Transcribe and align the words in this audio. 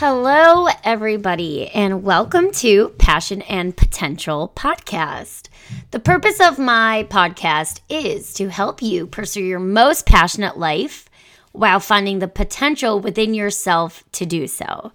Hello, 0.00 0.68
everybody, 0.84 1.66
and 1.70 2.04
welcome 2.04 2.52
to 2.52 2.90
Passion 2.98 3.42
and 3.42 3.76
Potential 3.76 4.52
Podcast. 4.54 5.48
The 5.90 5.98
purpose 5.98 6.40
of 6.40 6.56
my 6.56 7.04
podcast 7.10 7.80
is 7.88 8.32
to 8.34 8.48
help 8.48 8.80
you 8.80 9.08
pursue 9.08 9.42
your 9.42 9.58
most 9.58 10.06
passionate 10.06 10.56
life 10.56 11.10
while 11.50 11.80
finding 11.80 12.20
the 12.20 12.28
potential 12.28 13.00
within 13.00 13.34
yourself 13.34 14.04
to 14.12 14.24
do 14.24 14.46
so. 14.46 14.92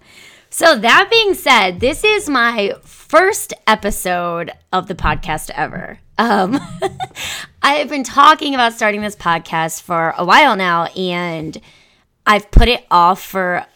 So, 0.48 0.74
that 0.78 1.08
being 1.10 1.34
said, 1.34 1.80
this 1.80 2.02
is 2.02 2.30
my 2.30 2.72
first 2.82 3.52
episode 3.66 4.52
of 4.72 4.88
the 4.88 4.94
podcast 4.94 5.50
ever. 5.50 5.98
Um, 6.16 6.58
I 7.62 7.74
have 7.74 7.90
been 7.90 8.04
talking 8.04 8.54
about 8.54 8.72
starting 8.72 9.02
this 9.02 9.16
podcast 9.16 9.82
for 9.82 10.14
a 10.16 10.24
while 10.24 10.56
now, 10.56 10.84
and 10.96 11.60
I've 12.26 12.50
put 12.50 12.68
it 12.68 12.86
off 12.90 13.22
for 13.22 13.66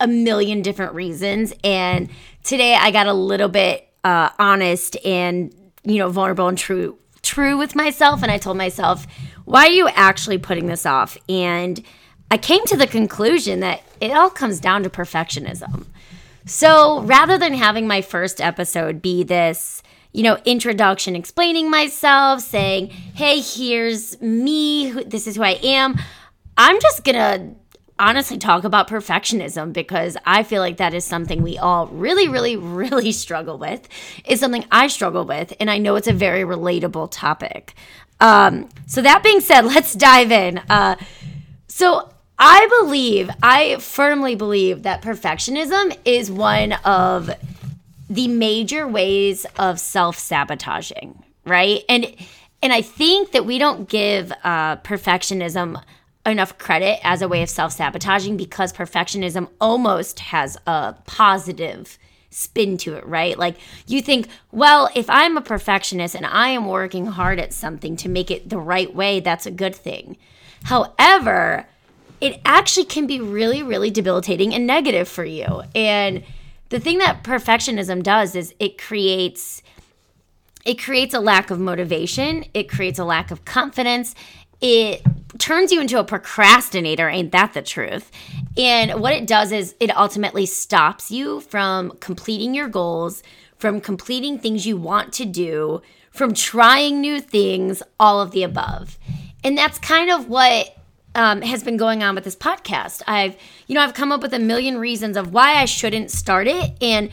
a 0.00 0.06
million 0.06 0.62
different 0.62 0.94
reasons. 0.94 1.52
And 1.64 2.08
today 2.42 2.74
I 2.74 2.90
got 2.90 3.06
a 3.06 3.12
little 3.12 3.48
bit 3.48 3.88
uh, 4.04 4.30
honest 4.38 4.96
and, 5.04 5.54
you 5.84 5.98
know, 5.98 6.08
vulnerable 6.08 6.48
and 6.48 6.58
true 6.58 6.98
true 7.22 7.58
with 7.58 7.74
myself 7.74 8.22
and 8.22 8.32
I 8.32 8.38
told 8.38 8.56
myself, 8.56 9.06
why 9.44 9.66
are 9.66 9.70
you 9.70 9.88
actually 9.88 10.38
putting 10.38 10.66
this 10.66 10.86
off? 10.86 11.18
And 11.28 11.82
I 12.30 12.38
came 12.38 12.64
to 12.66 12.76
the 12.76 12.86
conclusion 12.86 13.60
that 13.60 13.82
it 14.00 14.12
all 14.12 14.30
comes 14.30 14.60
down 14.60 14.82
to 14.84 14.90
perfectionism. 14.90 15.86
So 16.46 17.02
rather 17.02 17.36
than 17.36 17.54
having 17.54 17.86
my 17.86 18.00
first 18.00 18.40
episode 18.40 19.02
be 19.02 19.22
this, 19.24 19.82
you 20.12 20.22
know, 20.22 20.38
introduction 20.44 21.14
explaining 21.14 21.70
myself, 21.70 22.40
saying, 22.40 22.88
hey, 22.88 23.40
here's 23.40 24.20
me, 24.20 24.90
this 24.90 25.26
is 25.26 25.36
who 25.36 25.42
I 25.42 25.58
am, 25.62 25.98
I'm 26.56 26.80
just 26.80 27.04
gonna 27.04 27.54
honestly 27.98 28.38
talk 28.38 28.64
about 28.64 28.88
perfectionism 28.88 29.72
because 29.72 30.16
I 30.24 30.42
feel 30.42 30.60
like 30.62 30.76
that 30.78 30.94
is 30.94 31.04
something 31.04 31.42
we 31.42 31.58
all 31.58 31.86
really, 31.88 32.28
really, 32.28 32.56
really 32.56 33.12
struggle 33.12 33.58
with. 33.58 33.88
Is 34.24 34.40
something 34.40 34.64
I 34.70 34.86
struggle 34.88 35.24
with, 35.24 35.52
and 35.60 35.70
I 35.70 35.78
know 35.78 35.96
it's 35.96 36.08
a 36.08 36.12
very 36.12 36.42
relatable 36.42 37.08
topic. 37.10 37.74
Um, 38.20 38.68
so 38.86 39.02
that 39.02 39.22
being 39.22 39.40
said, 39.40 39.60
let's 39.64 39.94
dive 39.94 40.32
in. 40.32 40.58
Uh, 40.70 40.96
so 41.66 42.10
I 42.38 42.68
believe, 42.80 43.30
I 43.42 43.76
firmly 43.78 44.34
believe 44.34 44.84
that 44.84 45.02
perfectionism 45.02 45.96
is 46.04 46.30
one 46.30 46.72
of 46.84 47.30
the 48.08 48.28
major 48.28 48.86
ways 48.86 49.44
of 49.58 49.80
self 49.80 50.18
sabotaging, 50.18 51.22
right? 51.44 51.82
And 51.88 52.14
and 52.62 52.72
I 52.72 52.82
think 52.82 53.32
that 53.32 53.46
we 53.46 53.58
don't 53.58 53.88
give 53.88 54.32
uh, 54.42 54.76
perfectionism 54.78 55.80
enough 56.26 56.58
credit 56.58 56.98
as 57.02 57.22
a 57.22 57.28
way 57.28 57.42
of 57.42 57.48
self 57.48 57.72
sabotaging 57.72 58.36
because 58.36 58.72
perfectionism 58.72 59.48
almost 59.60 60.20
has 60.20 60.56
a 60.66 60.94
positive 61.06 61.98
spin 62.30 62.76
to 62.78 62.94
it, 62.94 63.06
right? 63.06 63.38
Like 63.38 63.56
you 63.86 64.02
think, 64.02 64.28
well, 64.52 64.90
if 64.94 65.08
I'm 65.08 65.36
a 65.36 65.40
perfectionist 65.40 66.14
and 66.14 66.26
I 66.26 66.50
am 66.50 66.66
working 66.66 67.06
hard 67.06 67.38
at 67.38 67.52
something 67.52 67.96
to 67.96 68.08
make 68.08 68.30
it 68.30 68.50
the 68.50 68.58
right 68.58 68.94
way, 68.94 69.20
that's 69.20 69.46
a 69.46 69.50
good 69.50 69.74
thing. 69.74 70.16
However, 70.64 71.66
it 72.20 72.40
actually 72.44 72.84
can 72.84 73.06
be 73.06 73.20
really, 73.20 73.62
really 73.62 73.90
debilitating 73.90 74.54
and 74.54 74.66
negative 74.66 75.08
for 75.08 75.24
you. 75.24 75.62
And 75.74 76.24
the 76.68 76.80
thing 76.80 76.98
that 76.98 77.22
perfectionism 77.22 78.02
does 78.02 78.34
is 78.34 78.54
it 78.58 78.78
creates 78.78 79.62
it 80.64 80.82
creates 80.82 81.14
a 81.14 81.20
lack 81.20 81.50
of 81.50 81.58
motivation, 81.58 82.44
it 82.52 82.68
creates 82.68 82.98
a 82.98 83.04
lack 83.04 83.30
of 83.30 83.46
confidence, 83.46 84.14
it 84.60 85.02
turns 85.36 85.72
you 85.72 85.80
into 85.80 85.98
a 85.98 86.04
procrastinator. 86.04 87.08
Ain't 87.08 87.32
that 87.32 87.52
the 87.52 87.62
truth? 87.62 88.10
And 88.56 89.00
what 89.00 89.12
it 89.12 89.26
does 89.26 89.52
is 89.52 89.74
it 89.78 89.94
ultimately 89.96 90.46
stops 90.46 91.10
you 91.10 91.40
from 91.40 91.92
completing 92.00 92.54
your 92.54 92.68
goals, 92.68 93.22
from 93.56 93.80
completing 93.80 94.38
things 94.38 94.66
you 94.66 94.76
want 94.76 95.12
to 95.14 95.24
do, 95.24 95.82
from 96.10 96.32
trying 96.32 97.00
new 97.00 97.20
things, 97.20 97.82
all 98.00 98.20
of 98.20 98.30
the 98.30 98.42
above. 98.42 98.98
And 99.44 99.56
that's 99.56 99.78
kind 99.78 100.10
of 100.10 100.28
what 100.28 100.74
um, 101.14 101.42
has 101.42 101.62
been 101.62 101.76
going 101.76 102.02
on 102.02 102.14
with 102.14 102.24
this 102.24 102.36
podcast. 102.36 103.02
I've, 103.06 103.36
you 103.66 103.74
know, 103.74 103.82
I've 103.82 103.94
come 103.94 104.12
up 104.12 104.22
with 104.22 104.32
a 104.34 104.38
million 104.38 104.78
reasons 104.78 105.16
of 105.16 105.32
why 105.32 105.56
I 105.56 105.64
shouldn't 105.64 106.10
start 106.10 106.46
it. 106.46 106.76
And 106.82 107.10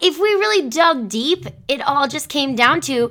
if 0.00 0.18
we 0.18 0.28
really 0.28 0.68
dug 0.68 1.08
deep, 1.08 1.46
it 1.68 1.80
all 1.82 2.08
just 2.08 2.28
came 2.28 2.54
down 2.54 2.80
to 2.82 3.10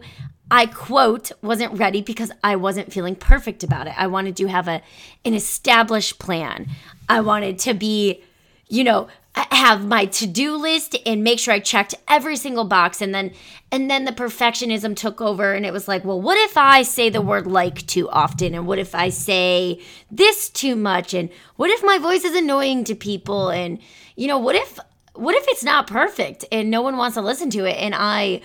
I 0.52 0.66
quote 0.66 1.32
wasn't 1.42 1.80
ready 1.80 2.02
because 2.02 2.30
I 2.44 2.58
wasn't 2.58 2.92
feeling 2.92 3.16
perfect 3.16 3.64
about 3.64 3.88
it. 3.88 3.94
I 3.98 4.08
wanted 4.08 4.36
to 4.38 4.48
have 4.48 4.68
a 4.68 4.82
an 5.24 5.34
established 5.34 6.20
plan. 6.20 6.68
I 7.08 7.22
wanted 7.22 7.58
to 7.60 7.74
be, 7.74 8.22
you 8.68 8.84
know, 8.84 9.08
have 9.34 9.86
my 9.86 10.06
to-do 10.06 10.58
list 10.58 10.98
and 11.06 11.24
make 11.24 11.40
sure 11.40 11.54
I 11.54 11.60
checked 11.60 11.96
every 12.10 12.36
single 12.36 12.66
box. 12.66 13.02
And 13.02 13.16
then 13.16 13.32
and 13.72 13.90
then 13.90 14.04
the 14.04 14.12
perfectionism 14.12 14.94
took 14.94 15.22
over 15.22 15.54
and 15.54 15.66
it 15.66 15.72
was 15.72 15.88
like, 15.88 16.04
well, 16.04 16.20
what 16.20 16.38
if 16.38 16.58
I 16.58 16.82
say 16.82 17.10
the 17.10 17.22
word 17.22 17.48
like 17.48 17.88
too 17.88 18.10
often? 18.10 18.54
And 18.54 18.68
what 18.68 18.78
if 18.78 18.94
I 18.94 19.08
say 19.08 19.80
this 20.12 20.50
too 20.50 20.76
much? 20.76 21.14
And 21.14 21.30
what 21.56 21.70
if 21.70 21.82
my 21.82 21.98
voice 21.98 22.26
is 22.26 22.36
annoying 22.36 22.84
to 22.84 22.96
people? 22.96 23.50
And 23.50 23.80
you 24.18 24.28
know, 24.28 24.38
what 24.38 24.56
if 24.56 24.78
what 25.14 25.34
if 25.34 25.46
it's 25.48 25.64
not 25.64 25.88
perfect 25.88 26.44
and 26.52 26.70
no 26.70 26.82
one 26.82 26.98
wants 26.98 27.16
to 27.16 27.22
listen 27.22 27.50
to 27.52 27.64
it? 27.64 27.78
And 27.78 27.96
I 27.96 28.42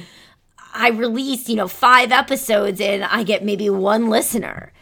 I 0.77 0.91
release, 0.91 1.49
you 1.49 1.57
know, 1.57 1.69
five 1.69 2.13
episodes 2.13 2.81
and 2.81 3.05
I 3.05 3.23
get 3.23 3.45
maybe 3.45 3.71
one 3.71 4.09
listener. 4.09 4.73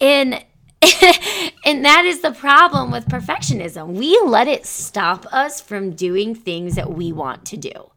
And 0.00 0.44
and 1.64 1.84
that 1.84 2.04
is 2.04 2.20
the 2.20 2.32
problem 2.32 2.90
with 2.90 3.06
perfectionism. 3.06 3.94
We 3.94 4.20
let 4.24 4.48
it 4.48 4.66
stop 4.66 5.26
us 5.32 5.60
from 5.60 5.92
doing 5.92 6.34
things 6.34 6.74
that 6.74 6.92
we 6.92 7.12
want 7.12 7.44
to 7.46 7.56
do. 7.56 7.90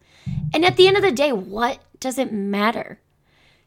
And 0.53 0.63
at 0.63 0.75
the 0.75 0.87
end 0.87 0.97
of 0.97 1.03
the 1.03 1.11
day, 1.11 1.31
what 1.31 1.79
does 1.99 2.17
it 2.17 2.31
matter? 2.31 2.99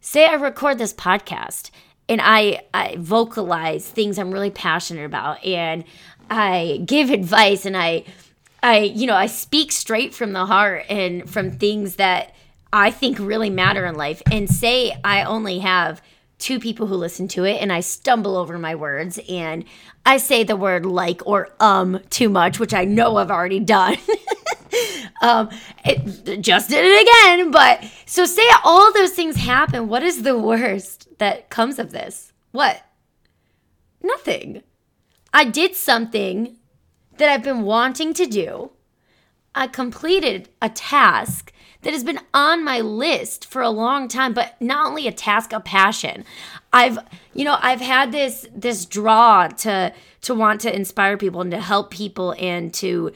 Say 0.00 0.26
I 0.26 0.34
record 0.34 0.78
this 0.78 0.94
podcast 0.94 1.70
and 2.08 2.20
I, 2.22 2.62
I 2.72 2.96
vocalize 2.98 3.88
things 3.88 4.18
I'm 4.18 4.32
really 4.32 4.50
passionate 4.50 5.04
about 5.04 5.44
and 5.44 5.84
I 6.30 6.82
give 6.84 7.10
advice 7.10 7.66
and 7.66 7.76
I 7.76 8.04
I 8.62 8.78
you 8.78 9.06
know, 9.06 9.14
I 9.14 9.26
speak 9.26 9.72
straight 9.72 10.14
from 10.14 10.32
the 10.32 10.46
heart 10.46 10.84
and 10.88 11.28
from 11.28 11.50
things 11.50 11.96
that 11.96 12.34
I 12.72 12.90
think 12.90 13.18
really 13.18 13.50
matter 13.50 13.86
in 13.86 13.94
life 13.94 14.22
and 14.30 14.48
say 14.48 14.98
I 15.02 15.22
only 15.22 15.60
have 15.60 16.02
two 16.38 16.60
people 16.60 16.86
who 16.86 16.94
listen 16.94 17.26
to 17.28 17.44
it 17.44 17.60
and 17.60 17.72
I 17.72 17.80
stumble 17.80 18.36
over 18.36 18.58
my 18.58 18.74
words 18.74 19.18
and 19.28 19.64
I 20.06 20.18
say 20.18 20.44
the 20.44 20.56
word 20.56 20.86
like 20.86 21.26
or 21.26 21.48
um 21.60 22.00
too 22.10 22.28
much, 22.28 22.60
which 22.60 22.74
I 22.74 22.84
know 22.84 23.16
I've 23.16 23.30
already 23.30 23.60
done. 23.60 23.96
um 25.22 25.48
it 25.84 26.40
just 26.40 26.68
did 26.68 26.84
it 26.84 27.02
again, 27.02 27.50
but 27.50 27.84
so 28.06 28.24
say 28.24 28.46
all 28.64 28.92
those 28.92 29.12
things 29.12 29.36
happen, 29.36 29.88
what 29.88 30.02
is 30.02 30.22
the 30.22 30.38
worst 30.38 31.08
that 31.18 31.50
comes 31.50 31.78
of 31.78 31.90
this? 31.90 32.32
What? 32.52 32.84
Nothing. 34.02 34.62
I 35.32 35.44
did 35.44 35.74
something 35.74 36.56
that 37.16 37.28
I've 37.28 37.42
been 37.42 37.62
wanting 37.62 38.14
to 38.14 38.26
do. 38.26 38.70
I 39.58 39.66
completed 39.66 40.48
a 40.62 40.68
task 40.68 41.52
that 41.82 41.92
has 41.92 42.04
been 42.04 42.20
on 42.32 42.64
my 42.64 42.80
list 42.80 43.44
for 43.44 43.60
a 43.60 43.70
long 43.70 44.06
time 44.06 44.32
but 44.32 44.54
not 44.62 44.86
only 44.86 45.08
a 45.08 45.12
task 45.12 45.52
a 45.52 45.58
passion. 45.58 46.24
I've 46.72 46.98
you 47.34 47.44
know 47.44 47.58
i've 47.60 47.80
had 47.80 48.12
this 48.12 48.46
this 48.54 48.86
draw 48.86 49.48
to 49.48 49.92
to 50.22 50.34
want 50.34 50.60
to 50.60 50.74
inspire 50.74 51.16
people 51.16 51.40
and 51.40 51.50
to 51.50 51.60
help 51.60 51.90
people 51.90 52.36
and 52.38 52.72
to 52.74 53.12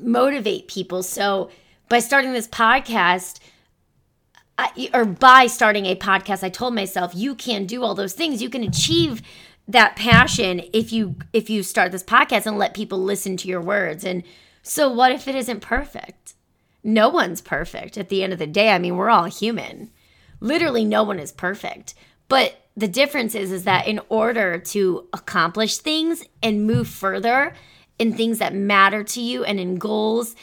motivate 0.00 0.68
people. 0.68 1.02
So 1.02 1.50
by 1.88 1.98
starting 1.98 2.32
this 2.32 2.48
podcast 2.48 3.40
I, 4.58 4.90
or 4.94 5.04
by 5.04 5.46
starting 5.46 5.86
a 5.86 5.94
podcast 5.94 6.42
i 6.42 6.48
told 6.48 6.74
myself 6.74 7.14
you 7.14 7.34
can 7.34 7.66
do 7.66 7.82
all 7.82 7.96
those 7.96 8.14
things. 8.14 8.40
You 8.40 8.50
can 8.50 8.62
achieve 8.62 9.22
that 9.66 9.96
passion 9.96 10.62
if 10.72 10.92
you 10.92 11.16
if 11.32 11.50
you 11.50 11.64
start 11.64 11.90
this 11.90 12.04
podcast 12.04 12.46
and 12.46 12.58
let 12.58 12.74
people 12.74 13.02
listen 13.02 13.36
to 13.38 13.48
your 13.48 13.60
words. 13.60 14.04
And 14.04 14.22
so 14.68 14.88
what 14.88 15.12
if 15.12 15.26
it 15.26 15.34
isn't 15.34 15.60
perfect 15.60 16.34
no 16.82 17.08
one's 17.08 17.40
perfect 17.40 17.98
at 17.98 18.08
the 18.08 18.22
end 18.22 18.32
of 18.32 18.38
the 18.38 18.46
day. 18.46 18.70
I 18.70 18.78
mean, 18.78 18.96
we're 18.96 19.10
all 19.10 19.24
human. 19.24 19.90
Literally, 20.40 20.84
no 20.84 21.02
one 21.02 21.18
is 21.18 21.32
perfect. 21.32 21.94
But 22.28 22.56
the 22.76 22.88
difference 22.88 23.34
is, 23.34 23.50
is 23.50 23.64
that 23.64 23.86
in 23.86 24.00
order 24.08 24.58
to 24.58 25.08
accomplish 25.12 25.78
things 25.78 26.24
and 26.42 26.66
move 26.66 26.88
further 26.88 27.54
in 27.98 28.14
things 28.14 28.38
that 28.38 28.54
matter 28.54 29.02
to 29.02 29.20
you 29.20 29.44
and 29.44 29.58
in 29.58 29.76
goals, 29.76 30.36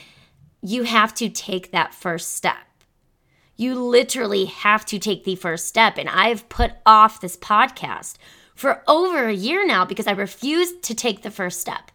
you 0.62 0.83
have 0.83 1.13
to 1.16 1.30
take 1.30 1.71
that 1.71 1.94
first 1.94 2.36
step. 2.36 2.57
You 3.56 3.75
literally 3.75 4.45
have 4.45 4.86
to 4.88 5.00
take 5.00 5.24
the 5.24 5.36
first 5.36 5.68
step. 5.68 5.98
And 5.98 6.10
I've 6.10 6.50
put 6.50 6.74
off 6.86 7.21
this 7.21 7.38
podcast 7.38 8.18
for 8.54 8.83
over 8.88 9.28
a 9.28 9.33
year 9.33 9.66
now 9.66 9.86
because 9.86 10.07
I 10.07 10.12
refused 10.12 10.83
to 10.83 10.95
take 10.95 11.21
the 11.21 11.31
first 11.31 11.62
step. 11.62 11.92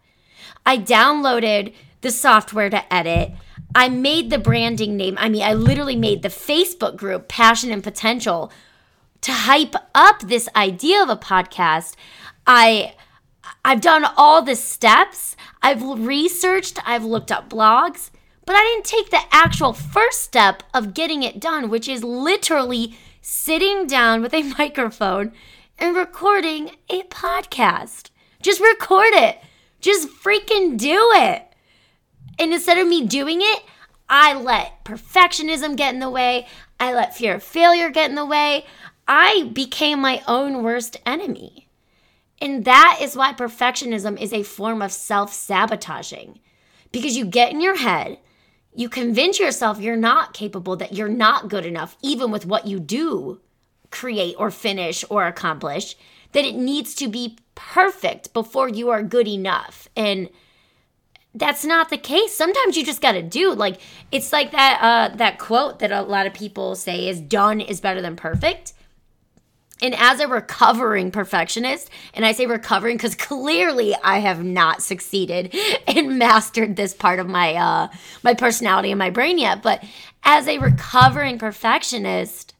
I 0.65 0.77
downloaded 0.77 1.73
the 2.01 2.11
software 2.11 2.69
to 2.69 2.93
edit. 2.93 3.31
I 3.73 3.89
made 3.89 4.29
the 4.29 4.37
branding 4.37 4.97
name. 4.97 5.17
I 5.17 5.29
mean, 5.29 5.43
I 5.43 5.53
literally 5.53 5.95
made 5.95 6.21
the 6.21 6.29
Facebook 6.29 6.97
group 6.97 7.27
Passion 7.27 7.71
and 7.71 7.83
Potential 7.83 8.51
to 9.21 9.31
hype 9.31 9.75
up 9.95 10.21
this 10.21 10.49
idea 10.55 11.01
of 11.01 11.09
a 11.09 11.15
podcast. 11.15 11.95
I 12.45 12.95
I've 13.63 13.81
done 13.81 14.05
all 14.17 14.41
the 14.41 14.55
steps, 14.55 15.35
I've 15.61 15.83
researched, 15.83 16.79
I've 16.85 17.05
looked 17.05 17.31
up 17.31 17.49
blogs, 17.49 18.09
but 18.45 18.55
I 18.55 18.63
didn't 18.63 18.85
take 18.85 19.11
the 19.11 19.21
actual 19.31 19.73
first 19.73 20.21
step 20.21 20.63
of 20.73 20.93
getting 20.93 21.23
it 21.23 21.39
done, 21.39 21.69
which 21.69 21.87
is 21.87 22.03
literally 22.03 22.97
sitting 23.21 23.85
down 23.85 24.21
with 24.21 24.33
a 24.33 24.43
microphone 24.57 25.31
and 25.77 25.95
recording 25.95 26.71
a 26.89 27.03
podcast. 27.03 28.09
Just 28.41 28.59
record 28.59 29.13
it. 29.13 29.39
Just 29.79 30.09
freaking 30.09 30.77
do 30.77 31.11
it. 31.13 31.50
And 32.39 32.53
instead 32.53 32.77
of 32.77 32.87
me 32.87 33.05
doing 33.05 33.39
it, 33.41 33.63
I 34.09 34.33
let 34.33 34.83
perfectionism 34.83 35.77
get 35.77 35.93
in 35.93 35.99
the 35.99 36.09
way. 36.09 36.47
I 36.79 36.93
let 36.93 37.15
fear 37.15 37.35
of 37.35 37.43
failure 37.43 37.89
get 37.89 38.09
in 38.09 38.15
the 38.15 38.25
way. 38.25 38.65
I 39.07 39.49
became 39.53 40.01
my 40.01 40.21
own 40.27 40.63
worst 40.63 40.97
enemy. 41.05 41.67
And 42.41 42.65
that 42.65 42.99
is 43.01 43.15
why 43.15 43.33
perfectionism 43.33 44.19
is 44.19 44.33
a 44.33 44.43
form 44.43 44.81
of 44.81 44.91
self 44.91 45.31
sabotaging. 45.31 46.39
Because 46.91 47.15
you 47.15 47.25
get 47.25 47.51
in 47.51 47.61
your 47.61 47.77
head, 47.77 48.17
you 48.73 48.89
convince 48.89 49.39
yourself 49.39 49.79
you're 49.79 49.95
not 49.95 50.33
capable, 50.33 50.75
that 50.77 50.93
you're 50.93 51.07
not 51.07 51.49
good 51.49 51.65
enough, 51.65 51.95
even 52.01 52.31
with 52.31 52.45
what 52.45 52.67
you 52.67 52.79
do 52.79 53.39
create 53.91 54.35
or 54.39 54.49
finish 54.49 55.03
or 55.09 55.27
accomplish, 55.27 55.95
that 56.31 56.45
it 56.45 56.55
needs 56.55 56.95
to 56.95 57.07
be 57.07 57.37
perfect 57.55 58.33
before 58.33 58.69
you 58.69 58.89
are 58.89 59.03
good 59.03 59.27
enough. 59.27 59.89
And 59.95 60.29
that's 61.33 61.63
not 61.63 61.89
the 61.89 61.97
case. 61.97 62.35
Sometimes 62.35 62.75
you 62.75 62.85
just 62.85 63.01
got 63.01 63.13
to 63.13 63.21
do 63.21 63.53
like 63.53 63.79
it's 64.11 64.33
like 64.33 64.51
that 64.51 64.79
uh 64.81 65.15
that 65.15 65.39
quote 65.39 65.79
that 65.79 65.91
a 65.91 66.01
lot 66.01 66.27
of 66.27 66.33
people 66.33 66.75
say 66.75 67.07
is 67.07 67.21
done 67.21 67.61
is 67.61 67.79
better 67.79 68.01
than 68.01 68.15
perfect. 68.15 68.73
And 69.83 69.95
as 69.95 70.19
a 70.19 70.27
recovering 70.27 71.09
perfectionist, 71.09 71.89
and 72.13 72.23
I 72.23 72.33
say 72.33 72.45
recovering 72.45 72.97
because 72.97 73.15
clearly 73.15 73.95
I 74.03 74.19
have 74.19 74.43
not 74.43 74.83
succeeded 74.83 75.55
and 75.87 76.19
mastered 76.19 76.75
this 76.75 76.93
part 76.93 77.19
of 77.19 77.27
my 77.27 77.55
uh, 77.55 77.87
my 78.23 78.33
personality 78.33 78.91
and 78.91 78.99
my 78.99 79.09
brain 79.09 79.39
yet. 79.39 79.63
But 79.63 79.83
as 80.23 80.47
a 80.47 80.59
recovering 80.59 81.39
perfectionist, 81.39 82.53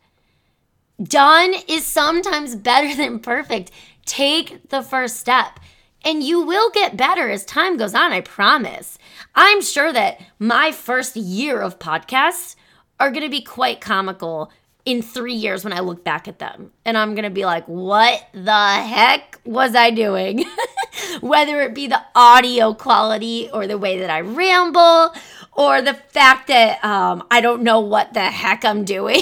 done 1.02 1.54
is 1.68 1.86
sometimes 1.86 2.56
better 2.56 2.96
than 2.96 3.20
perfect. 3.20 3.72
Take 4.06 4.70
the 4.70 4.82
first 4.82 5.18
step. 5.18 5.60
And 6.04 6.24
you 6.24 6.42
will 6.42 6.70
get 6.72 6.98
better 6.98 7.30
as 7.30 7.46
time 7.46 7.78
goes 7.78 7.94
on, 7.94 8.12
I 8.12 8.22
promise. 8.22 8.98
I'm 9.36 9.62
sure 9.62 9.94
that 9.94 10.20
my 10.40 10.72
first 10.72 11.16
year 11.16 11.62
of 11.62 11.80
podcasts 11.80 12.56
are 13.00 13.12
going 13.12 13.24
to 13.24 13.30
be 13.30 13.42
quite 13.42 13.82
comical 13.82 14.52
in 14.86 15.02
three 15.02 15.34
years 15.34 15.64
when 15.64 15.74
I 15.74 15.80
look 15.80 16.04
back 16.04 16.28
at 16.28 16.40
them. 16.40 16.72
And 16.86 16.98
I'm 16.98 17.14
going 17.14 17.24
to 17.24 17.30
be 17.30 17.46
like, 17.46 17.66
what 17.68 18.28
the 18.34 18.52
heck 18.52 19.40
was 19.46 19.76
I 19.76 19.92
doing? 19.92 20.46
Whether 21.22 21.62
it 21.62 21.76
be 21.76 21.88
the 21.88 22.02
audio 22.16 22.74
quality 22.74 23.50
or 23.54 23.68
the 23.68 23.78
way 23.78 24.00
that 24.00 24.10
I 24.10 24.22
ramble 24.22 25.14
or 25.54 25.82
the 25.82 25.94
fact 25.94 26.48
that 26.48 26.84
um, 26.84 27.24
I 27.30 27.42
don't 27.42 27.64
know 27.64 27.80
what 27.80 28.14
the 28.14 28.22
heck 28.22 28.66
I'm 28.66 28.86
doing. 28.86 29.22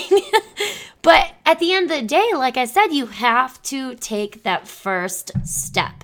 but 1.01 1.33
at 1.45 1.59
the 1.59 1.73
end 1.73 1.91
of 1.91 1.99
the 1.99 2.05
day, 2.05 2.29
like 2.33 2.57
I 2.57 2.65
said, 2.65 2.87
you 2.87 3.07
have 3.07 3.61
to 3.63 3.95
take 3.95 4.43
that 4.43 4.67
first 4.67 5.31
step. 5.45 6.03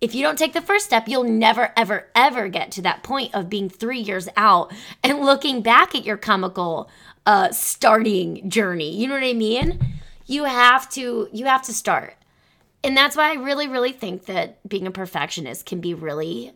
If 0.00 0.14
you 0.14 0.22
don't 0.22 0.38
take 0.38 0.52
the 0.52 0.60
first 0.60 0.86
step, 0.86 1.08
you'll 1.08 1.24
never, 1.24 1.72
ever, 1.76 2.08
ever 2.14 2.48
get 2.48 2.70
to 2.72 2.82
that 2.82 3.02
point 3.02 3.34
of 3.34 3.50
being 3.50 3.68
three 3.68 3.98
years 3.98 4.28
out 4.36 4.72
and 5.02 5.20
looking 5.20 5.60
back 5.60 5.94
at 5.94 6.04
your 6.04 6.16
comical 6.16 6.88
uh, 7.26 7.50
starting 7.50 8.48
journey. 8.48 8.96
You 8.96 9.08
know 9.08 9.14
what 9.14 9.24
I 9.24 9.32
mean? 9.32 9.80
You 10.26 10.44
have 10.44 10.88
to 10.90 11.28
you 11.32 11.46
have 11.46 11.62
to 11.62 11.74
start. 11.74 12.14
And 12.84 12.96
that's 12.96 13.16
why 13.16 13.32
I 13.32 13.34
really 13.34 13.66
really 13.66 13.92
think 13.92 14.26
that 14.26 14.66
being 14.68 14.86
a 14.86 14.92
perfectionist 14.92 15.66
can 15.66 15.80
be 15.80 15.94
really 15.94 16.52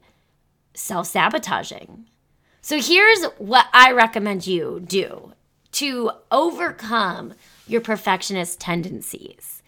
self-sabotaging. 0.75 2.07
So 2.61 2.81
here's 2.81 3.25
what 3.39 3.67
I 3.73 3.91
recommend 3.91 4.47
you 4.47 4.81
do 4.87 5.33
to 5.73 6.13
overcome 6.31 7.35
your 7.67 7.81
perfectionist 7.81 8.61
tendencies. 8.61 9.62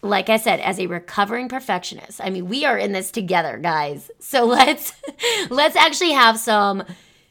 Like 0.00 0.28
I 0.28 0.36
said, 0.36 0.60
as 0.60 0.78
a 0.78 0.86
recovering 0.86 1.48
perfectionist, 1.48 2.20
I 2.22 2.30
mean, 2.30 2.48
we 2.48 2.64
are 2.64 2.78
in 2.78 2.92
this 2.92 3.10
together, 3.10 3.58
guys. 3.58 4.10
So 4.20 4.44
let's 4.46 4.92
let's 5.50 5.76
actually 5.76 6.12
have 6.12 6.38
some 6.38 6.84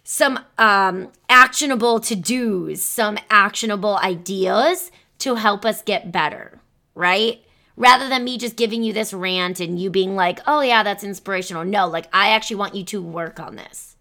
some 0.04 0.40
um, 0.58 1.12
actionable 1.28 2.00
to 2.00 2.16
dos, 2.16 2.82
some 2.82 3.18
actionable 3.30 3.98
ideas 3.98 4.90
to 5.20 5.36
help 5.36 5.66
us 5.66 5.82
get 5.82 6.14
better, 6.14 6.62
right? 6.96 7.44
Rather 7.76 8.08
than 8.08 8.24
me 8.24 8.38
just 8.38 8.56
giving 8.56 8.84
you 8.84 8.94
this 8.94 9.14
rant 9.14 9.60
and 9.60 9.78
you 9.78 9.90
being 9.90 10.16
like, 10.16 10.40
oh, 10.48 10.62
yeah, 10.62 10.82
that's 10.82 11.04
inspirational. 11.04 11.66
No, 11.66 11.88
like, 11.88 12.08
I 12.14 12.30
actually 12.30 12.56
want 12.56 12.74
you 12.74 12.86
to 12.86 13.02
work 13.02 13.40
on 13.40 13.58
this. 13.58 13.98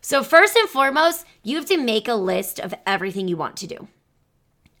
So, 0.00 0.22
first 0.22 0.56
and 0.56 0.68
foremost, 0.68 1.26
you 1.42 1.56
have 1.56 1.66
to 1.66 1.76
make 1.76 2.08
a 2.08 2.14
list 2.14 2.58
of 2.58 2.74
everything 2.86 3.28
you 3.28 3.36
want 3.36 3.56
to 3.58 3.66
do. 3.66 3.88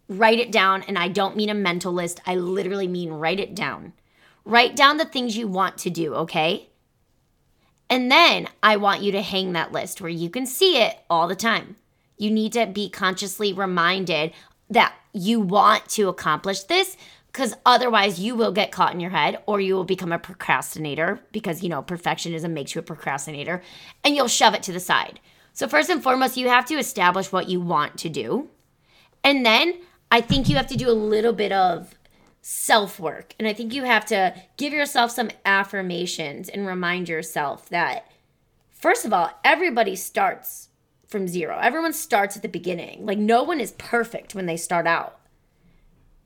Write 0.08 0.38
it 0.38 0.52
down. 0.52 0.82
And 0.82 0.98
I 0.98 1.08
don't 1.08 1.36
mean 1.36 1.50
a 1.50 1.54
mental 1.54 1.92
list, 1.92 2.20
I 2.26 2.36
literally 2.36 2.88
mean 2.88 3.12
write 3.12 3.40
it 3.40 3.54
down. 3.54 3.92
Write 4.44 4.76
down 4.76 4.98
the 4.98 5.04
things 5.04 5.36
you 5.36 5.48
want 5.48 5.78
to 5.78 5.90
do, 5.90 6.14
okay? 6.14 6.68
And 7.88 8.10
then 8.10 8.48
I 8.62 8.76
want 8.76 9.02
you 9.02 9.12
to 9.12 9.22
hang 9.22 9.52
that 9.52 9.72
list 9.72 10.00
where 10.00 10.10
you 10.10 10.28
can 10.28 10.46
see 10.46 10.78
it 10.78 10.98
all 11.08 11.28
the 11.28 11.34
time. 11.34 11.76
You 12.18 12.30
need 12.30 12.52
to 12.52 12.66
be 12.66 12.88
consciously 12.88 13.52
reminded 13.52 14.32
that 14.70 14.94
you 15.12 15.40
want 15.40 15.88
to 15.90 16.08
accomplish 16.08 16.64
this 16.64 16.96
because 17.28 17.54
otherwise 17.66 18.20
you 18.20 18.34
will 18.34 18.52
get 18.52 18.72
caught 18.72 18.94
in 18.94 19.00
your 19.00 19.10
head 19.10 19.38
or 19.46 19.60
you 19.60 19.74
will 19.74 19.84
become 19.84 20.12
a 20.12 20.18
procrastinator 20.18 21.20
because, 21.32 21.62
you 21.62 21.68
know, 21.68 21.82
perfectionism 21.82 22.50
makes 22.50 22.74
you 22.74 22.78
a 22.78 22.82
procrastinator 22.82 23.62
and 24.02 24.14
you'll 24.14 24.28
shove 24.28 24.54
it 24.54 24.62
to 24.62 24.72
the 24.72 24.80
side. 24.80 25.20
So, 25.52 25.68
first 25.68 25.90
and 25.90 26.02
foremost, 26.02 26.36
you 26.36 26.48
have 26.48 26.66
to 26.66 26.74
establish 26.74 27.30
what 27.30 27.48
you 27.48 27.60
want 27.60 27.98
to 27.98 28.08
do. 28.08 28.50
And 29.22 29.44
then 29.44 29.74
I 30.14 30.20
think 30.20 30.48
you 30.48 30.54
have 30.54 30.68
to 30.68 30.76
do 30.76 30.88
a 30.88 30.92
little 30.92 31.32
bit 31.32 31.50
of 31.50 31.92
self 32.40 33.00
work. 33.00 33.34
And 33.36 33.48
I 33.48 33.52
think 33.52 33.74
you 33.74 33.82
have 33.82 34.04
to 34.06 34.32
give 34.56 34.72
yourself 34.72 35.10
some 35.10 35.28
affirmations 35.44 36.48
and 36.48 36.68
remind 36.68 37.08
yourself 37.08 37.68
that, 37.70 38.06
first 38.70 39.04
of 39.04 39.12
all, 39.12 39.32
everybody 39.42 39.96
starts 39.96 40.68
from 41.08 41.26
zero. 41.26 41.58
Everyone 41.60 41.92
starts 41.92 42.36
at 42.36 42.42
the 42.42 42.48
beginning. 42.48 43.04
Like, 43.04 43.18
no 43.18 43.42
one 43.42 43.58
is 43.58 43.72
perfect 43.72 44.36
when 44.36 44.46
they 44.46 44.56
start 44.56 44.86
out. 44.86 45.18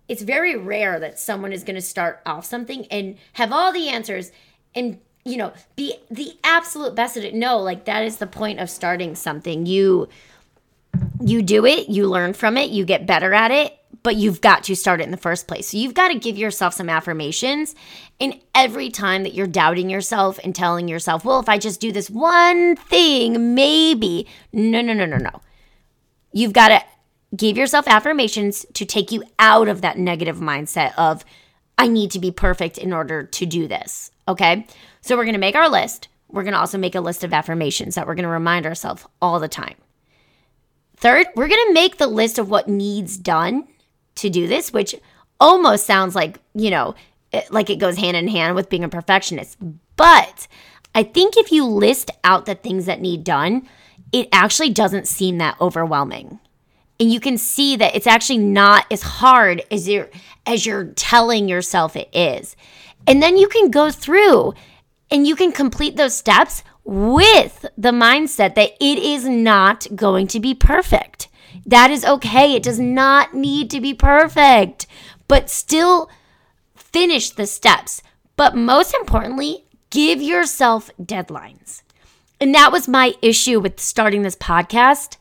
It's 0.06 0.20
very 0.20 0.55
rare 0.55 1.00
that 1.00 1.19
someone 1.19 1.55
is 1.55 1.64
going 1.64 1.76
to 1.76 1.81
start 1.81 2.20
off 2.26 2.44
something 2.44 2.84
and 2.91 3.17
have 3.32 3.52
all 3.52 3.73
the 3.73 3.88
answers 3.88 4.32
and 4.75 5.00
you 5.25 5.38
know 5.38 5.55
be 5.76 5.94
the 6.11 6.37
absolute 6.44 6.94
best 6.94 7.17
at 7.17 7.25
it 7.25 7.34
no 7.34 7.58
like 7.58 7.87
that 7.87 8.05
is 8.05 8.19
the 8.19 8.26
point 8.26 8.61
of 8.61 8.70
starting 8.70 9.14
something 9.14 9.67
you 9.67 10.08
you 11.20 11.43
do 11.43 11.67
it 11.67 11.89
you 11.89 12.06
learn 12.06 12.32
from 12.32 12.56
it 12.56 12.70
you 12.70 12.84
get 12.84 13.06
better 13.06 13.34
at 13.34 13.51
it 13.51 13.78
but 14.02 14.17
you've 14.17 14.40
got 14.40 14.64
to 14.64 14.76
start 14.76 15.00
it 15.00 15.05
in 15.05 15.10
the 15.10 15.17
first 15.17 15.48
place. 15.48 15.69
So 15.69 15.76
you've 15.76 15.94
got 15.94 16.08
to 16.08 16.19
give 16.19 16.38
yourself 16.38 16.74
some 16.74 16.88
affirmations. 16.88 17.74
And 18.20 18.40
every 18.55 18.90
time 18.90 19.22
that 19.22 19.34
you're 19.34 19.46
doubting 19.46 19.90
yourself 19.90 20.38
and 20.43 20.55
telling 20.55 20.88
yourself, 20.88 21.24
well, 21.24 21.40
if 21.40 21.48
I 21.48 21.58
just 21.58 21.81
do 21.81 21.93
this 21.93 22.10
one 22.10 22.76
thing, 22.76 23.55
maybe. 23.55 24.26
No, 24.52 24.81
no, 24.81 24.93
no, 24.93 25.06
no, 25.06 25.17
no. 25.17 25.40
You've 26.32 26.52
got 26.52 26.69
to 26.69 26.82
give 27.36 27.56
yourself 27.56 27.86
affirmations 27.88 28.64
to 28.74 28.84
take 28.84 29.12
you 29.12 29.22
out 29.38 29.69
of 29.69 29.81
that 29.81 29.98
negative 29.98 30.38
mindset 30.38 30.93
of, 30.96 31.24
I 31.76 31.86
need 31.86 32.10
to 32.12 32.19
be 32.19 32.31
perfect 32.31 32.78
in 32.78 32.93
order 32.93 33.22
to 33.24 33.46
do 33.46 33.69
this. 33.69 34.10
Okay. 34.26 34.67
So 35.00 35.17
we're 35.17 35.24
going 35.24 35.34
to 35.34 35.40
make 35.40 35.55
our 35.55 35.69
list. 35.69 36.08
We're 36.28 36.43
going 36.43 36.55
to 36.55 36.60
also 36.60 36.78
make 36.78 36.94
a 36.94 37.00
list 37.00 37.24
of 37.24 37.32
affirmations 37.32 37.94
that 37.94 38.06
we're 38.06 38.14
going 38.14 38.24
to 38.24 38.28
remind 38.28 38.67
ourselves 38.67 39.06
all 39.22 39.40
the 39.40 39.48
time. 39.48 39.76
Third, 40.96 41.28
we're 41.36 41.48
going 41.48 41.67
to 41.69 41.72
make 41.72 41.98
the 41.98 42.08
list 42.08 42.38
of 42.38 42.50
what 42.50 42.69
needs 42.69 43.17
done 43.17 43.69
to 44.19 44.31
do 44.31 44.46
this, 44.46 44.72
which 44.72 44.94
almost 45.41 45.87
sounds 45.87 46.15
like, 46.15 46.39
you 46.55 46.70
know, 46.70 46.94
like 47.51 47.70
it 47.70 47.79
goes 47.79 47.96
hand 47.96 48.17
in 48.17 48.29
hand 48.29 48.55
with 48.55 48.70
being 48.70 48.84
a 48.84 48.89
perfectionist. 48.89 49.56
But 49.96 50.46
I 50.94 51.03
think 51.03 51.37
if 51.37 51.53
you 51.53 51.65
list 51.65 52.10
out 52.25 52.46
the 52.46 52.55
things 52.55 52.87
that 52.87 53.01
need 53.01 53.25
done, 53.25 53.69
it 54.13 54.29
actually 54.32 54.70
doesn't 54.70 55.06
seem 55.06 55.39
that 55.39 55.60
overwhelming. 55.60 56.39
And 57.01 57.13
you 57.13 57.20
can 57.20 57.39
see 57.39 57.77
that 57.77 57.94
it's 57.94 58.06
actually 58.06 58.39
not 58.39 58.87
as 58.91 59.03
hard 59.03 59.63
as 59.70 59.89
you're 59.89 60.08
as 60.46 60.67
you're 60.67 60.87
telling 60.87 61.48
yourself 61.48 61.94
it 61.94 62.08
is. 62.13 62.56
And 63.06 63.22
then 63.22 63.37
you 63.37 63.48
can 63.48 63.70
go 63.70 63.91
through 63.91 64.55
and 65.10 65.27
you 65.27 65.37
can 65.37 65.53
complete 65.53 65.96
those 65.96 66.17
steps 66.17 66.65
with 66.84 67.67
the 67.77 67.91
mindset 67.91 68.55
that 68.55 68.72
it 68.81 68.98
is 68.98 69.27
not 69.27 69.87
going 69.94 70.27
to 70.29 70.41
be 70.41 70.55
perfect. 70.55 71.28
That 71.69 71.91
is 71.91 72.03
okay. 72.03 72.55
It 72.55 72.63
does 72.63 72.81
not 72.81 73.34
need 73.34 73.70
to 73.70 73.81
be 73.81 73.93
perfect, 73.93 74.87
but 75.29 75.51
still 75.51 76.08
finish 76.75 77.29
the 77.29 77.46
steps. 77.46 78.03
But 78.37 78.56
most 78.56 78.94
importantly, 78.94 79.67
give 79.91 80.22
yourself 80.22 80.91
deadlines. 81.01 81.82
And 82.41 82.55
that 82.55 82.72
was 82.72 82.89
my 82.89 83.15
issue 83.20 83.60
with 83.60 83.81
starting 83.81 84.22
this 84.22 84.34
podcast. 84.34 85.19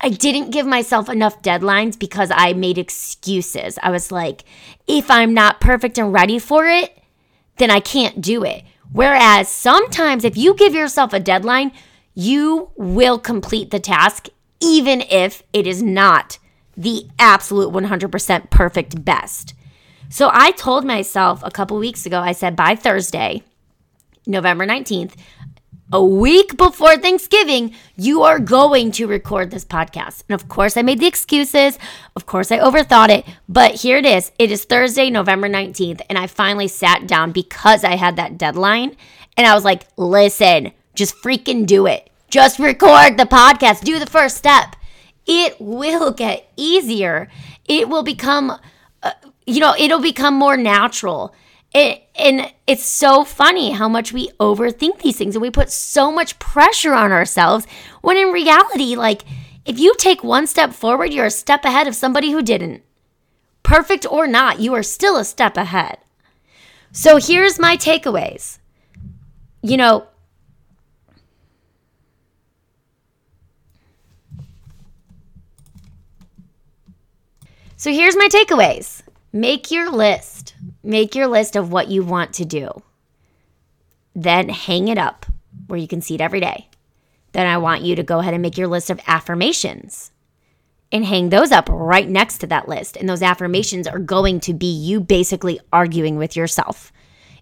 I 0.00 0.08
didn't 0.08 0.52
give 0.52 0.66
myself 0.66 1.10
enough 1.10 1.42
deadlines 1.42 1.98
because 1.98 2.30
I 2.34 2.54
made 2.54 2.78
excuses. 2.78 3.78
I 3.82 3.90
was 3.90 4.10
like, 4.10 4.44
if 4.86 5.10
I'm 5.10 5.34
not 5.34 5.60
perfect 5.60 5.98
and 5.98 6.14
ready 6.14 6.38
for 6.38 6.66
it, 6.66 6.96
then 7.58 7.70
I 7.70 7.80
can't 7.80 8.22
do 8.22 8.42
it. 8.42 8.64
Whereas 8.90 9.48
sometimes 9.48 10.24
if 10.24 10.38
you 10.38 10.54
give 10.54 10.74
yourself 10.74 11.12
a 11.12 11.20
deadline, 11.20 11.72
you 12.14 12.70
will 12.76 13.18
complete 13.18 13.70
the 13.70 13.80
task, 13.80 14.28
even 14.60 15.02
if 15.02 15.42
it 15.52 15.66
is 15.66 15.82
not 15.82 16.38
the 16.76 17.06
absolute 17.18 17.72
100% 17.72 18.50
perfect 18.50 19.04
best. 19.04 19.54
So 20.08 20.30
I 20.32 20.50
told 20.52 20.84
myself 20.84 21.40
a 21.44 21.50
couple 21.50 21.78
weeks 21.78 22.06
ago, 22.06 22.20
I 22.20 22.32
said 22.32 22.56
by 22.56 22.74
Thursday, 22.74 23.42
November 24.26 24.66
19th, 24.66 25.14
a 25.92 26.04
week 26.04 26.56
before 26.56 26.96
Thanksgiving, 26.96 27.74
you 27.96 28.22
are 28.22 28.38
going 28.38 28.92
to 28.92 29.06
record 29.06 29.50
this 29.50 29.64
podcast. 29.64 30.22
And 30.28 30.40
of 30.40 30.48
course, 30.48 30.76
I 30.76 30.82
made 30.82 31.00
the 31.00 31.06
excuses. 31.06 31.78
Of 32.14 32.26
course, 32.26 32.52
I 32.52 32.58
overthought 32.58 33.08
it. 33.08 33.24
But 33.48 33.74
here 33.74 33.98
it 33.98 34.06
is. 34.06 34.30
It 34.38 34.52
is 34.52 34.64
Thursday, 34.64 35.10
November 35.10 35.48
19th. 35.48 36.00
And 36.08 36.16
I 36.16 36.28
finally 36.28 36.68
sat 36.68 37.08
down 37.08 37.32
because 37.32 37.82
I 37.82 37.96
had 37.96 38.16
that 38.16 38.38
deadline. 38.38 38.96
And 39.36 39.46
I 39.46 39.54
was 39.54 39.64
like, 39.64 39.86
listen, 39.96 40.72
just 40.94 41.16
freaking 41.16 41.66
do 41.66 41.86
it. 41.86 42.09
Just 42.30 42.58
record 42.60 43.18
the 43.18 43.24
podcast. 43.24 43.82
Do 43.82 43.98
the 43.98 44.06
first 44.06 44.36
step. 44.36 44.76
It 45.26 45.60
will 45.60 46.12
get 46.12 46.50
easier. 46.56 47.28
It 47.68 47.88
will 47.88 48.02
become, 48.02 48.52
uh, 49.02 49.12
you 49.46 49.60
know, 49.60 49.74
it'll 49.78 50.00
become 50.00 50.34
more 50.34 50.56
natural. 50.56 51.34
It, 51.74 52.02
and 52.14 52.52
it's 52.66 52.84
so 52.84 53.24
funny 53.24 53.72
how 53.72 53.88
much 53.88 54.12
we 54.12 54.30
overthink 54.40 55.00
these 55.00 55.16
things 55.16 55.34
and 55.34 55.42
we 55.42 55.50
put 55.50 55.70
so 55.70 56.10
much 56.10 56.38
pressure 56.38 56.94
on 56.94 57.12
ourselves 57.12 57.66
when 58.00 58.16
in 58.16 58.28
reality, 58.28 58.96
like, 58.96 59.22
if 59.64 59.78
you 59.78 59.94
take 59.98 60.24
one 60.24 60.46
step 60.46 60.72
forward, 60.72 61.12
you're 61.12 61.26
a 61.26 61.30
step 61.30 61.64
ahead 61.64 61.86
of 61.86 61.94
somebody 61.94 62.30
who 62.30 62.42
didn't. 62.42 62.82
Perfect 63.62 64.06
or 64.10 64.26
not, 64.26 64.58
you 64.58 64.74
are 64.74 64.82
still 64.82 65.16
a 65.16 65.24
step 65.24 65.56
ahead. 65.56 65.98
So 66.92 67.18
here's 67.18 67.58
my 67.58 67.76
takeaways. 67.76 68.58
You 69.62 69.76
know, 69.76 70.06
so 77.80 77.90
here's 77.90 78.14
my 78.14 78.28
takeaways. 78.28 79.00
Make 79.32 79.70
your 79.70 79.90
list. 79.90 80.54
Make 80.82 81.14
your 81.14 81.28
list 81.28 81.56
of 81.56 81.72
what 81.72 81.88
you 81.88 82.04
want 82.04 82.34
to 82.34 82.44
do. 82.44 82.82
Then 84.14 84.50
hang 84.50 84.88
it 84.88 84.98
up 84.98 85.24
where 85.66 85.78
you 85.78 85.88
can 85.88 86.02
see 86.02 86.14
it 86.14 86.20
every 86.20 86.40
day. 86.40 86.68
Then 87.32 87.46
I 87.46 87.56
want 87.56 87.80
you 87.80 87.96
to 87.96 88.02
go 88.02 88.18
ahead 88.18 88.34
and 88.34 88.42
make 88.42 88.58
your 88.58 88.68
list 88.68 88.90
of 88.90 89.00
affirmations 89.06 90.10
and 90.92 91.06
hang 91.06 91.30
those 91.30 91.52
up 91.52 91.70
right 91.70 92.06
next 92.06 92.36
to 92.42 92.46
that 92.48 92.68
list. 92.68 92.98
And 92.98 93.08
those 93.08 93.22
affirmations 93.22 93.86
are 93.86 93.98
going 93.98 94.40
to 94.40 94.52
be 94.52 94.70
you 94.70 95.00
basically 95.00 95.58
arguing 95.72 96.16
with 96.16 96.36
yourself. 96.36 96.92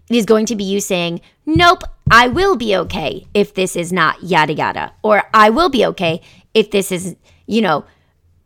It 0.09 0.15
is 0.15 0.25
going 0.25 0.45
to 0.45 0.55
be 0.55 0.63
you 0.63 0.79
saying, 0.79 1.19
Nope, 1.45 1.83
I 2.09 2.29
will 2.29 2.55
be 2.55 2.77
okay 2.77 3.27
if 3.33 3.55
this 3.55 3.75
is 3.75 3.91
not 3.91 4.23
yada 4.23 4.53
yada. 4.53 4.93
Or 5.03 5.23
I 5.33 5.49
will 5.49 5.69
be 5.69 5.85
okay 5.87 6.21
if 6.53 6.71
this 6.71 6.93
is, 6.93 7.17
you 7.45 7.61
know, 7.61 7.83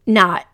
not 0.08 0.48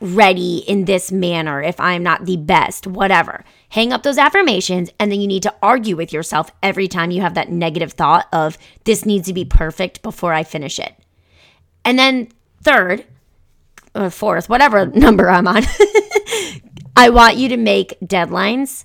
ready 0.00 0.58
in 0.58 0.84
this 0.84 1.10
manner, 1.10 1.62
if 1.62 1.80
I'm 1.80 2.02
not 2.02 2.26
the 2.26 2.36
best, 2.36 2.86
whatever. 2.86 3.44
Hang 3.70 3.92
up 3.92 4.02
those 4.02 4.18
affirmations, 4.18 4.90
and 4.98 5.10
then 5.10 5.20
you 5.20 5.26
need 5.26 5.42
to 5.44 5.54
argue 5.62 5.96
with 5.96 6.12
yourself 6.12 6.50
every 6.62 6.88
time 6.88 7.10
you 7.10 7.22
have 7.22 7.34
that 7.34 7.50
negative 7.50 7.92
thought 7.92 8.26
of 8.32 8.58
this 8.84 9.06
needs 9.06 9.26
to 9.28 9.34
be 9.34 9.44
perfect 9.44 10.02
before 10.02 10.32
I 10.32 10.44
finish 10.44 10.78
it. 10.78 10.94
And 11.84 11.98
then, 11.98 12.28
third, 12.62 13.04
or 13.94 14.10
fourth, 14.10 14.48
whatever 14.48 14.86
number 14.94 15.28
I'm 15.30 15.48
on, 15.48 15.62
I 16.96 17.10
want 17.10 17.36
you 17.36 17.48
to 17.50 17.56
make 17.56 17.98
deadlines 18.00 18.84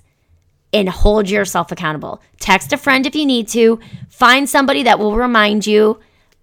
and 0.72 0.88
hold 0.88 1.28
yourself 1.28 1.70
accountable. 1.70 2.22
Text 2.40 2.72
a 2.72 2.78
friend 2.78 3.06
if 3.06 3.14
you 3.14 3.26
need 3.26 3.48
to, 3.48 3.78
find 4.08 4.48
somebody 4.48 4.82
that 4.84 4.98
will 4.98 5.16
remind 5.16 5.66
you, 5.66 6.00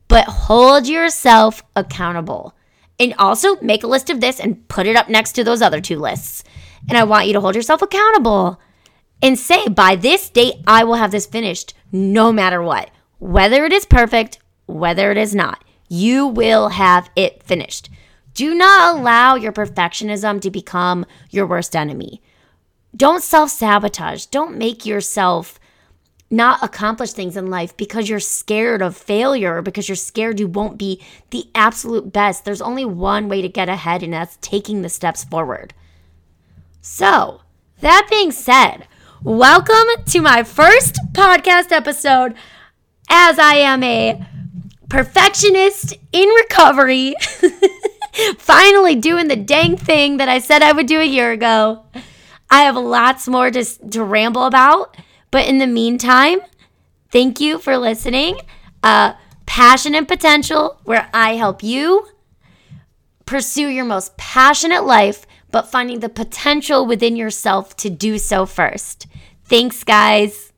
but 0.08 0.26
hold 0.26 0.88
yourself 0.88 1.64
accountable. 1.76 2.54
And 3.00 3.14
also 3.18 3.56
make 3.62 3.84
a 3.84 3.88
list 3.88 4.10
of 4.10 4.20
this 4.20 4.40
and 4.40 4.68
put 4.68 4.86
it 4.86 4.96
up 4.96 5.08
next 5.10 5.34
to 5.34 5.44
those 5.44 5.62
other 5.62 5.80
two 5.80 5.98
lists. 5.98 6.44
And 6.88 6.98
I 6.98 7.04
want 7.04 7.28
you 7.28 7.34
to 7.34 7.42
hold 7.42 7.56
yourself 7.56 7.82
accountable 7.82 8.60
and 9.22 9.38
say, 9.38 9.68
by 9.68 9.96
this 9.96 10.30
date, 10.30 10.56
I 10.68 10.84
will 10.84 10.96
have 10.96 11.12
this 11.12 11.26
finished 11.26 11.74
no 11.92 12.32
matter 12.32 12.62
what. 12.62 12.92
Whether 13.20 13.66
it 13.66 13.74
is 13.74 13.86
perfect, 13.86 14.40
whether 14.66 15.12
it 15.12 15.18
is 15.18 15.36
not, 15.36 15.64
you 15.90 16.28
will 16.28 16.70
have 16.70 17.10
it 17.16 17.44
finished. 17.44 17.90
Do 18.34 18.54
not 18.54 18.96
allow 18.96 19.36
your 19.36 19.52
perfectionism 19.52 20.40
to 20.42 20.52
become 20.52 21.06
your 21.30 21.46
worst 21.46 21.76
enemy. 21.76 22.22
Don't 22.96 23.24
self 23.24 23.50
sabotage. 23.50 24.26
Don't 24.28 24.58
make 24.58 24.86
yourself 24.86 25.59
not 26.32 26.64
accomplish 26.64 27.12
things 27.12 27.36
in 27.36 27.50
life 27.50 27.76
because 27.76 28.08
you're 28.08 28.20
scared 28.20 28.82
of 28.82 28.96
failure 28.96 29.58
or 29.58 29.62
because 29.62 29.90
you're 29.90 29.96
scared 29.96 30.40
you 30.40 30.48
won't 30.48 30.78
be 30.78 31.02
the 31.32 31.48
absolute 31.56 32.14
best. 32.14 32.46
There's 32.46 32.62
only 32.62 32.86
one 32.86 33.30
way 33.30 33.42
to 33.42 33.50
get 33.50 33.70
ahead, 33.70 34.04
and 34.04 34.14
that's 34.14 34.38
taking 34.42 34.82
the 34.82 34.90
steps 34.90 35.24
forward. 35.24 35.74
So, 36.82 37.42
that 37.82 38.08
being 38.10 38.32
said, 38.32 38.88
welcome 39.24 40.04
to 40.06 40.22
my 40.22 40.44
first 40.44 41.00
podcast 41.14 41.72
episode 41.72 42.36
as 43.10 43.40
I 43.40 43.56
am 43.56 43.84
a 43.84 44.24
perfectionist 44.88 45.96
in 46.12 46.30
recovery. 46.30 47.16
Finally, 48.38 48.96
doing 48.96 49.28
the 49.28 49.36
dang 49.36 49.78
thing 49.78 50.18
that 50.18 50.30
I 50.30 50.40
said 50.40 50.62
I 50.62 50.74
would 50.74 50.88
do 50.88 51.00
a 51.00 51.06
year 51.06 51.32
ago. 51.32 51.86
I 52.52 52.64
have 52.64 52.76
lots 52.76 53.28
more 53.28 53.50
to, 53.52 53.64
to 53.64 54.04
ramble 54.04 54.46
about. 54.46 54.96
But 55.32 55.48
in 55.48 55.58
the 55.58 55.68
meantime, 55.68 56.40
thank 57.12 57.40
you 57.40 57.60
for 57.60 57.78
listening. 57.78 58.40
Uh, 58.82 59.14
Passion 59.46 59.96
and 59.96 60.08
Potential, 60.08 60.80
where 60.84 61.10
I 61.14 61.36
help 61.36 61.64
you 61.64 62.08
pursue 63.26 63.68
your 63.68 63.86
most 63.86 64.18
passionate 64.18 64.86
life, 64.86 65.26
but 65.52 65.70
finding 65.70 66.00
the 66.00 66.10
potential 66.10 66.86
within 66.86 67.16
yourself 67.16 67.76
to 67.78 67.90
do 67.90 68.18
so 68.18 68.46
first. 68.46 69.08
Thanks, 69.46 69.84
guys. 69.84 70.49